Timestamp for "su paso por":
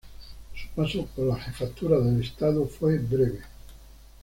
0.55-1.27